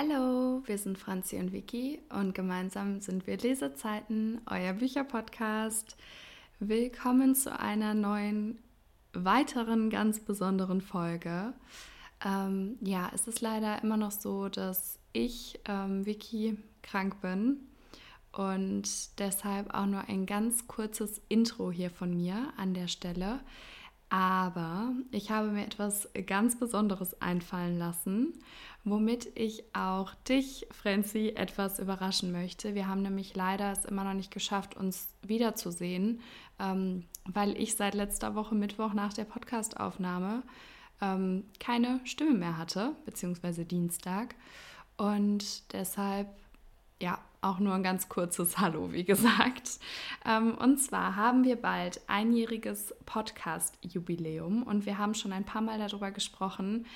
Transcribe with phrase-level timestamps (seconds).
[0.00, 5.96] Hallo, wir sind Franzi und Vicky und gemeinsam sind wir Lesezeiten, euer Bücherpodcast.
[6.60, 8.60] Willkommen zu einer neuen,
[9.12, 11.52] weiteren, ganz besonderen Folge.
[12.24, 17.56] Ähm, ja, es ist leider immer noch so, dass ich, ähm, Vicky, krank bin
[18.30, 23.40] und deshalb auch nur ein ganz kurzes Intro hier von mir an der Stelle.
[24.10, 28.32] Aber ich habe mir etwas ganz Besonderes einfallen lassen,
[28.84, 32.74] womit ich auch dich, Franzi, etwas überraschen möchte.
[32.74, 36.20] Wir haben nämlich leider es immer noch nicht geschafft, uns wiederzusehen,
[36.58, 40.42] ähm, weil ich seit letzter Woche Mittwoch nach der Podcastaufnahme
[41.02, 44.34] ähm, keine Stimme mehr hatte, beziehungsweise Dienstag.
[44.96, 46.28] Und deshalb,
[47.00, 49.78] ja, auch nur ein ganz kurzes Hallo, wie gesagt.
[50.24, 55.78] Ähm, und zwar haben wir bald einjähriges Podcast-Jubiläum und wir haben schon ein paar Mal
[55.78, 56.86] darüber gesprochen,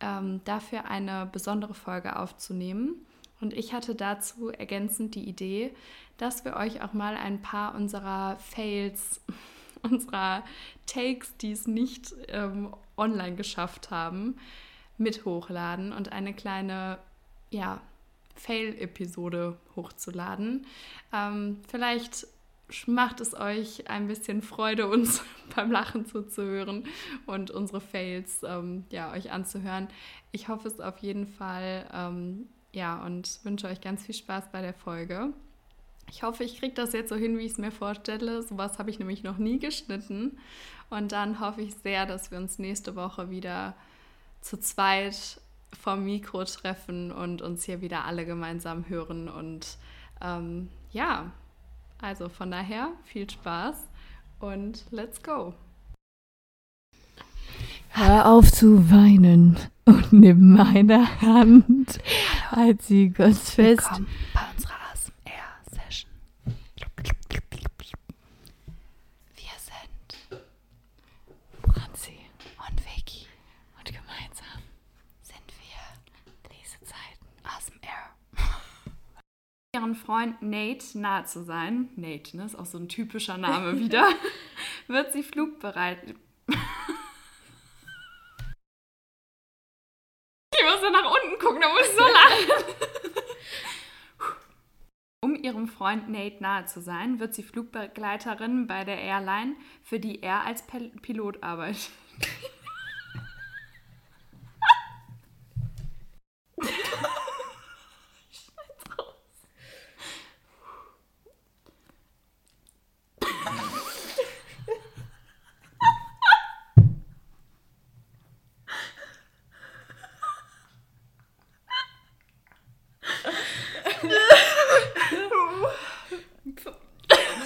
[0.00, 3.06] ähm, dafür eine besondere Folge aufzunehmen.
[3.40, 5.74] Und ich hatte dazu ergänzend die Idee,
[6.18, 9.22] dass wir euch auch mal ein paar unserer Fails,
[9.82, 10.44] unserer
[10.86, 14.36] Takes, die es nicht ähm, online geschafft haben,
[14.98, 16.98] mit hochladen und eine kleine,
[17.50, 17.80] ja,
[18.38, 20.66] Fail-Episode hochzuladen.
[21.12, 22.26] Ähm, vielleicht
[22.86, 25.22] macht es euch ein bisschen Freude, uns
[25.54, 26.84] beim Lachen zuzuhören
[27.26, 29.88] und unsere Fails ähm, ja, euch anzuhören.
[30.32, 31.86] Ich hoffe es auf jeden Fall.
[31.92, 35.32] Ähm, ja, und wünsche euch ganz viel Spaß bei der Folge.
[36.10, 38.42] Ich hoffe, ich kriege das jetzt so hin, wie ich es mir vorstelle.
[38.42, 40.38] Sowas habe ich nämlich noch nie geschnitten.
[40.90, 43.74] Und dann hoffe ich sehr, dass wir uns nächste Woche wieder
[44.40, 45.40] zu zweit
[45.72, 49.28] vom Mikro treffen und uns hier wieder alle gemeinsam hören.
[49.28, 49.78] Und
[50.20, 51.32] ähm, ja,
[52.00, 53.88] also von daher viel Spaß
[54.40, 55.54] und let's go.
[57.90, 61.98] Hör auf zu weinen und nimm meine Hand,
[62.50, 63.88] halt sie ganz fest.
[63.90, 66.10] Willkommen bei unserer ASMR-Session.
[69.34, 70.36] Wir sind
[71.74, 72.18] Franzi
[72.68, 73.26] und Vicky
[73.78, 74.62] und gemeinsam
[75.22, 75.80] sind wir
[76.50, 78.14] Lesezeiten ASMR.
[79.74, 84.08] Ihren Freund Nate nahe zu sein, Nate, ne, ist auch so ein typischer Name wieder,
[84.86, 85.98] wird sie flugbereit.
[86.48, 86.56] Ich
[90.64, 92.74] muss ja nach unten gucken, da muss ich so lachen.
[95.20, 100.22] Um ihrem Freund Nate nahe zu sein, wird sie Flugbegleiterin bei der Airline, für die
[100.22, 101.90] er als Pel Pilot arbeitet.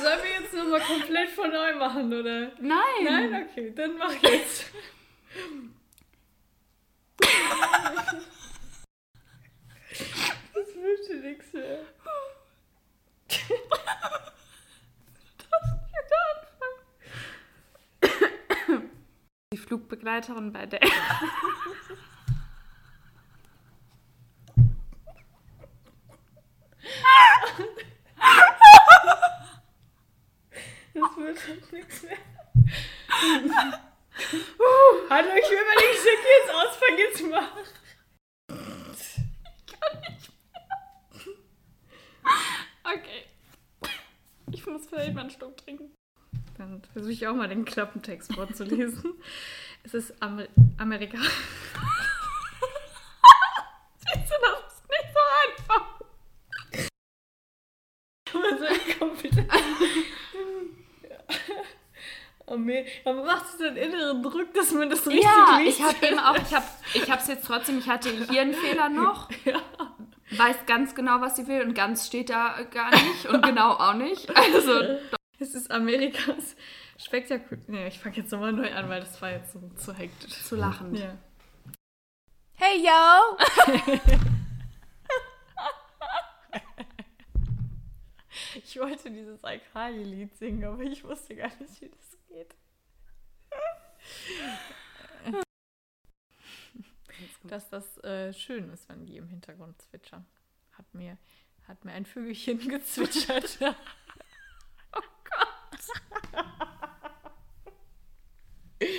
[0.03, 2.53] Sollen wir jetzt nochmal komplett von neu machen, oder?
[2.61, 3.05] Nein!
[3.05, 4.71] Nein, okay, dann mach jetzt.
[10.55, 11.87] Das wünsche nichts mehr.
[19.93, 20.81] Die Flugbegleiterin bei der
[30.95, 32.17] Das wird halt nichts mehr.
[35.11, 37.53] Hallo, ich will mal den Schick jetzt ausfangen, jetzt mach.
[42.85, 43.25] Okay.
[44.53, 45.95] Ich muss vielleicht mal einen Schluck trinken.
[46.59, 49.15] Dann versuche ich auch mal den Klappentext vorzulesen.
[49.85, 50.47] Es ist Amer
[50.79, 51.19] Amerika.
[53.99, 55.85] Siehst du, das ist nicht so einfach.
[62.45, 62.59] Oh,
[63.05, 65.79] aber macht es den inneren Druck, dass man das richtig Ja, liest?
[65.79, 68.91] ich habe eben auch, ich habe ich es jetzt trotzdem, ich hatte hier einen Fehler
[68.91, 69.31] noch.
[70.37, 73.95] Weiß ganz genau, was sie will und ganz steht da gar nicht und genau auch
[73.95, 74.29] nicht.
[74.37, 74.83] Also,
[75.39, 76.55] Es ist Amerikas
[77.05, 77.65] spektakulär.
[77.67, 80.43] Nee, ich fange jetzt nochmal neu an, weil das war jetzt so zu hektisch.
[80.45, 80.95] zu lachen.
[80.95, 81.17] Ja.
[82.55, 83.37] Hey, yo!
[88.55, 92.55] Ich wollte dieses Alkali-Lied singen, aber ich wusste gar nicht, wie das geht.
[97.45, 100.27] Dass das äh, schön ist, wenn die im Hintergrund zwitschern.
[100.73, 101.19] Hat mir,
[101.67, 103.59] hat mir ein Vögelchen gezwitschert.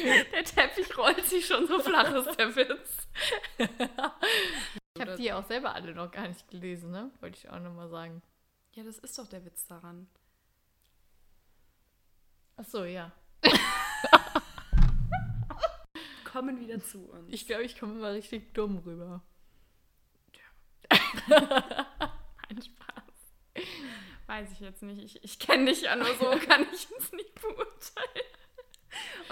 [0.32, 3.08] Der Teppich rollt sich schon so flach, ist der Witz.
[3.58, 7.12] Ich habe die auch selber alle noch gar nicht gelesen, ne?
[7.22, 8.22] Wollte ich auch nochmal sagen.
[8.74, 10.08] Ja, das ist doch der Witz daran.
[12.58, 13.12] Ach so, ja.
[16.26, 17.32] Kommen wieder zu uns.
[17.32, 19.22] Ich glaube, ich komme immer richtig dumm rüber.
[21.30, 23.64] Ein Spaß.
[24.28, 25.04] Weiß ich jetzt nicht.
[25.04, 28.43] Ich, ich kenne dich ja nur so, kann ich es nicht beurteilen.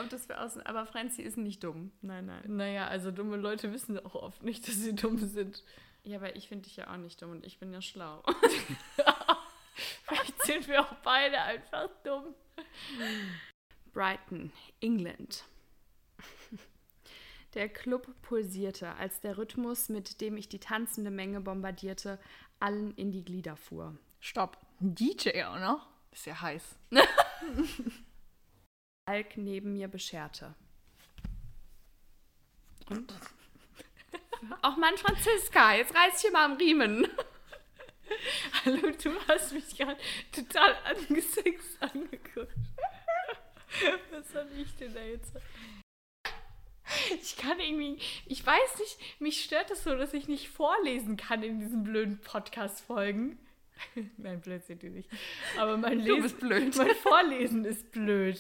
[0.01, 0.65] Ob das für außen.
[0.65, 1.92] Aber Franzi ist nicht dumm.
[2.01, 2.44] Nein, nein.
[2.48, 5.63] Naja, also dumme Leute wissen auch oft nicht, dass sie dumm sind.
[6.03, 8.24] Ja, aber ich finde dich ja auch nicht dumm und ich bin ja schlau.
[10.03, 12.33] Vielleicht sind wir auch beide einfach dumm.
[13.94, 15.45] Brighton, England.
[17.53, 22.18] Der Club pulsierte, als der Rhythmus, mit dem ich die tanzende Menge bombardierte,
[22.59, 23.98] allen in die Glieder fuhr.
[24.21, 24.57] Stopp.
[24.80, 25.88] DJ auch noch?
[26.12, 26.63] Ist ja heiß.
[29.11, 30.55] Alk neben mir bescherte.
[32.89, 33.13] Und?
[34.61, 37.05] Auch Mann Franziska, jetzt reiß ich hier mal am Riemen.
[38.65, 39.97] Hallo, du hast mich gerade
[40.31, 42.55] total angesext angeguckt.
[44.11, 45.33] Was habe ich denn da jetzt?
[47.21, 51.43] Ich kann irgendwie, ich weiß nicht, mich stört es so, dass ich nicht vorlesen kann
[51.43, 53.37] in diesen blöden Podcast-Folgen.
[54.17, 55.09] Nein, blöd sind die nicht.
[55.57, 56.37] Aber mein Lesen,
[56.77, 58.39] mein Vorlesen ist blöd.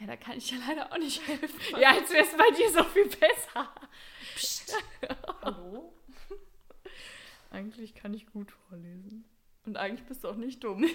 [0.00, 1.80] Ja, da kann ich ja leider auch nicht helfen.
[1.80, 3.72] Ja, als wäre es bei dir so viel besser.
[5.42, 5.92] Hallo?
[7.50, 9.24] Eigentlich kann ich gut vorlesen.
[9.64, 10.84] Und eigentlich bist du auch nicht dumm.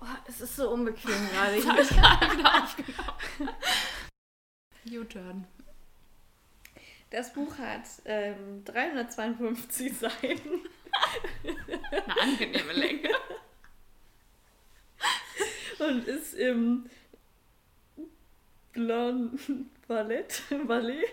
[0.00, 1.56] Oh, es ist so unbequem gerade.
[1.56, 3.56] Das habe ich gerade wieder aufgenommen.
[4.90, 5.46] U-Turn.
[7.08, 10.68] Das Buch hat ähm, 352 Seiten.
[11.90, 13.08] Eine angenehme Länge.
[15.84, 16.88] Und ist im
[18.72, 19.38] Blanc
[19.86, 21.06] Ballett, Ballet,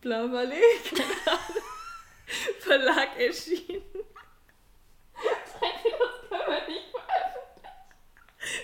[0.00, 1.02] Blanc Ballet,
[2.60, 3.82] Verlag erschienen.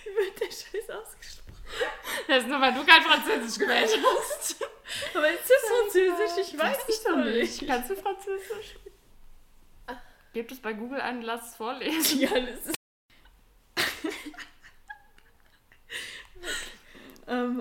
[0.05, 1.55] Wie wird der Scheiß ausgesprochen?
[2.29, 4.57] Das ist nur, weil du kein Französisch gewählt hast.
[5.15, 6.53] Aber ist das Französisch?
[6.53, 7.67] Ich weiß es doch nicht.
[7.67, 8.77] Kannst du Französisch?
[10.33, 12.21] Gebt es bei Google und lass es vorlesen.
[12.21, 12.74] Ja, das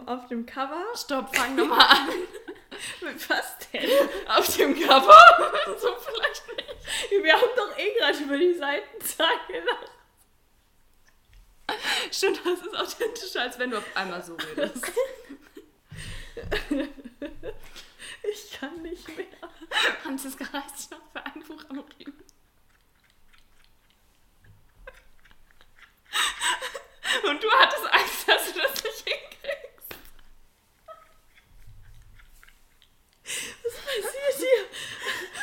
[0.08, 0.84] auf dem Cover.
[0.96, 2.10] Stopp, fang nochmal an.
[3.02, 3.90] Mit was denn?
[4.28, 5.54] Auf dem Cover?
[5.80, 7.24] so vielleicht nicht.
[7.24, 9.92] Wir haben doch eh gerade über die Seitenzahl gelacht.
[12.12, 14.86] Stimmt, das ist authentischer, als wenn du auf einmal so redest.
[18.32, 19.26] Ich kann nicht mehr.
[20.02, 22.24] Franziska reißt noch für ein Buch am Riemen.
[27.30, 29.96] Und du hattest Angst, dass du das nicht hinkriegst.
[33.64, 34.66] Was passiert hier?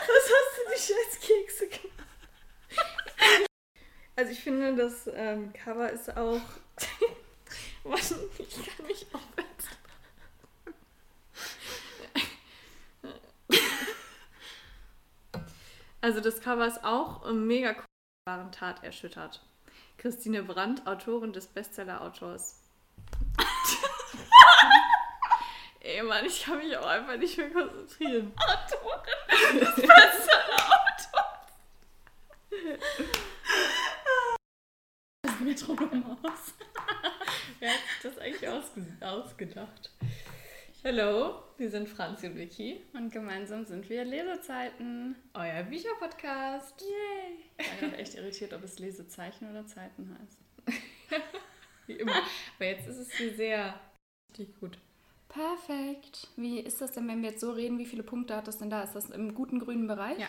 [0.00, 2.08] Was hast du die scheiß Kekse gemacht?
[4.16, 6.40] Also ich finde, das ähm, Cover ist auch...
[7.84, 8.14] Was?
[8.38, 9.68] Ich kann nicht aufwärts.
[16.00, 17.84] Also das Cover ist auch ähm, mega cool.
[18.26, 19.42] Waren Tat erschüttert.
[19.98, 22.60] Christine Brandt, Autorin des Bestseller-Autors.
[25.80, 28.32] Ey Mann, ich kann mich auch einfach nicht mehr konzentrieren.
[28.36, 30.80] Autorin des Bestseller-Autors.
[35.40, 36.54] Metronomaus.
[37.58, 39.90] Wer hat sich das eigentlich ausge ausgedacht?
[40.84, 42.80] Hallo, wir sind Franzi und Vicky.
[42.94, 45.16] Und gemeinsam sind wir Lesezeiten.
[45.34, 46.80] Euer Bücherpodcast.
[46.80, 47.38] Yay!
[47.58, 50.38] Ich war gerade echt irritiert, ob es Lesezeichen oder Zeiten heißt.
[51.86, 52.12] Wie immer.
[52.56, 53.74] Aber jetzt ist es hier sehr
[54.30, 54.78] richtig gut.
[55.28, 56.28] Perfekt.
[56.36, 57.78] Wie ist das denn, wenn wir jetzt so reden?
[57.78, 58.82] Wie viele Punkte hat das denn da?
[58.82, 60.18] Ist das im guten grünen Bereich?
[60.18, 60.28] Ja.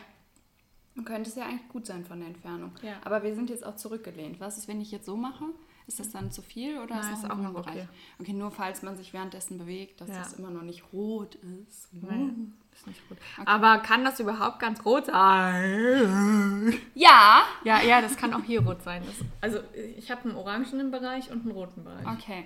[0.95, 2.73] Dann könnte es ja eigentlich gut sein von der Entfernung.
[2.81, 2.99] Ja.
[3.03, 4.39] Aber wir sind jetzt auch zurückgelehnt.
[4.39, 5.45] Was ist, wenn ich jetzt so mache?
[5.87, 7.75] Ist das dann zu viel oder Nein, ist das auch im noch Bereich?
[7.75, 7.87] okay.
[8.19, 10.19] Okay, nur falls man sich währenddessen bewegt, dass Ja.
[10.19, 11.89] das immer noch nicht rot ist.
[11.93, 13.17] Nein, ist nicht gut.
[13.45, 16.73] Aber kann das überhaupt ganz rot sein?
[16.93, 17.43] Ja!
[17.63, 19.03] Ja, ja, das kann auch hier rot sein.
[19.05, 19.59] Das, also
[19.97, 22.05] ich habe einen orangenen Bereich und einen roten Bereich.
[22.07, 22.45] Okay,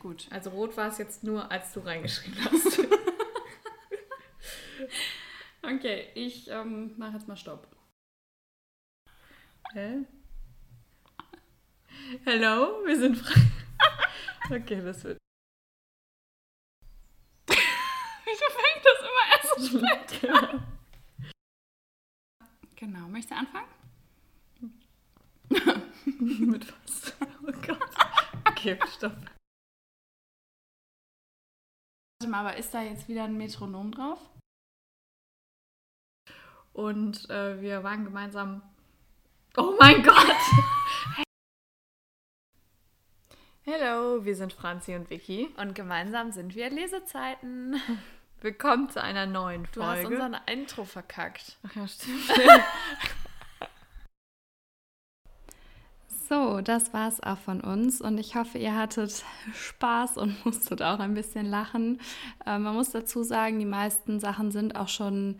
[0.00, 0.26] gut.
[0.30, 2.80] Also rot war es jetzt nur, als du reingeschrieben hast.
[5.64, 7.68] Okay, ich ähm, mache jetzt mal Stopp.
[9.72, 10.04] Hä?
[12.26, 13.40] Hallo, wir sind Fra
[14.50, 15.18] Okay, das wird.
[17.48, 19.78] Wieso fängt das immer erst so
[20.18, 20.66] spät an?
[22.76, 23.68] Genau, möchtest du anfangen?
[26.48, 27.14] Mit was?
[27.20, 27.94] Oh Gott.
[28.48, 29.16] Okay, stopp.
[32.20, 34.18] Warte mal, aber ist da jetzt wieder ein Metronom drauf?
[36.72, 38.62] und äh, wir waren gemeinsam.
[39.56, 40.36] Oh mein Gott!
[43.64, 45.48] Hallo, wir sind Franzi und Vicky.
[45.56, 47.80] Und gemeinsam sind wir Lesezeiten.
[48.40, 50.02] Willkommen zu einer neuen Du Folge.
[50.02, 51.58] hast unser Intro verkackt.
[51.68, 52.22] Ach ja, stimmt.
[56.28, 60.98] So, das war's auch von uns und ich hoffe, ihr hattet Spaß und musstet auch
[60.98, 62.00] ein bisschen lachen.
[62.46, 65.38] Äh, man muss dazu sagen, die meisten Sachen sind auch schon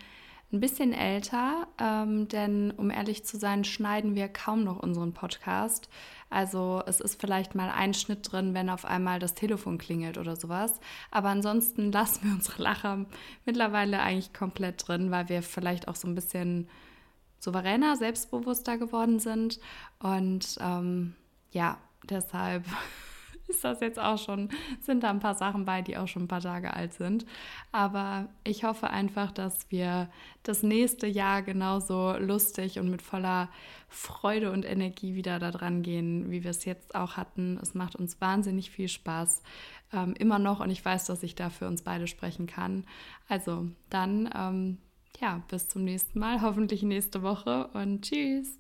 [0.52, 5.88] ein bisschen älter, ähm, denn um ehrlich zu sein, schneiden wir kaum noch unseren Podcast.
[6.28, 10.36] Also es ist vielleicht mal ein Schnitt drin, wenn auf einmal das Telefon klingelt oder
[10.36, 10.78] sowas.
[11.10, 13.06] Aber ansonsten lassen wir unsere Lacher
[13.46, 16.68] mittlerweile eigentlich komplett drin, weil wir vielleicht auch so ein bisschen
[17.38, 19.58] souveräner, selbstbewusster geworden sind.
[20.00, 21.14] Und ähm,
[21.50, 22.64] ja, deshalb
[23.52, 24.48] ist das jetzt auch schon,
[24.80, 27.24] sind da ein paar Sachen bei, die auch schon ein paar Tage alt sind.
[27.70, 30.08] Aber ich hoffe einfach, dass wir
[30.42, 33.48] das nächste Jahr genauso lustig und mit voller
[33.88, 37.58] Freude und Energie wieder da dran gehen, wie wir es jetzt auch hatten.
[37.62, 39.42] Es macht uns wahnsinnig viel Spaß.
[39.92, 42.84] Ähm, immer noch und ich weiß, dass ich da für uns beide sprechen kann.
[43.28, 44.78] Also dann, ähm,
[45.20, 48.58] ja, bis zum nächsten Mal, hoffentlich nächste Woche und tschüss.